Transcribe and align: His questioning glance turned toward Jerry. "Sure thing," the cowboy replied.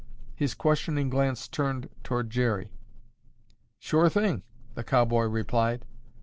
His 0.35 0.55
questioning 0.55 1.11
glance 1.11 1.47
turned 1.47 1.87
toward 2.03 2.31
Jerry. 2.31 2.71
"Sure 3.77 4.09
thing," 4.09 4.41
the 4.73 4.83
cowboy 4.83 5.25
replied. 5.25 5.85